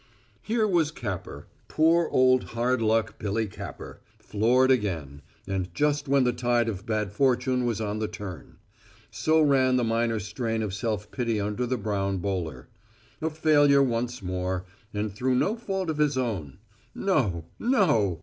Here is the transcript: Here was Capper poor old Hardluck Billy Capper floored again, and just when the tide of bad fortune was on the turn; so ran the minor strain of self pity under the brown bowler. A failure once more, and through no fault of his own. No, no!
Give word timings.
Here 0.41 0.67
was 0.67 0.89
Capper 0.89 1.45
poor 1.67 2.07
old 2.09 2.55
Hardluck 2.55 3.19
Billy 3.19 3.45
Capper 3.45 3.99
floored 4.17 4.71
again, 4.71 5.21
and 5.45 5.71
just 5.75 6.07
when 6.07 6.23
the 6.23 6.33
tide 6.33 6.67
of 6.67 6.87
bad 6.87 7.11
fortune 7.11 7.65
was 7.67 7.79
on 7.79 7.99
the 7.99 8.07
turn; 8.07 8.57
so 9.11 9.41
ran 9.43 9.75
the 9.75 9.83
minor 9.83 10.19
strain 10.19 10.63
of 10.63 10.73
self 10.73 11.11
pity 11.11 11.39
under 11.39 11.67
the 11.67 11.77
brown 11.77 12.17
bowler. 12.17 12.67
A 13.21 13.29
failure 13.29 13.83
once 13.83 14.23
more, 14.23 14.65
and 14.91 15.13
through 15.13 15.35
no 15.35 15.55
fault 15.55 15.87
of 15.91 15.99
his 15.99 16.17
own. 16.17 16.57
No, 16.95 17.45
no! 17.59 18.19